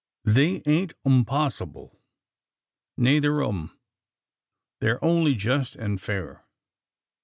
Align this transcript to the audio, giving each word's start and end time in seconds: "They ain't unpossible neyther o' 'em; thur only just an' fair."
"They 0.25 0.63
ain't 0.65 0.95
unpossible 1.05 1.97
neyther 2.97 3.43
o' 3.43 3.49
'em; 3.49 3.79
thur 4.79 4.97
only 5.03 5.35
just 5.35 5.75
an' 5.77 5.99
fair." 5.99 6.43